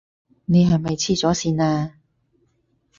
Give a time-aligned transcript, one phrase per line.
[0.45, 1.93] 你係咪痴咗線呀？